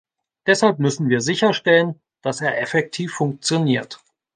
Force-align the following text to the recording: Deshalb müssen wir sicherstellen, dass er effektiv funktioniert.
Deshalb 0.47 0.79
müssen 0.79 1.09
wir 1.09 1.21
sicherstellen, 1.21 2.01
dass 2.23 2.41
er 2.41 2.59
effektiv 2.59 3.13
funktioniert. 3.13 3.99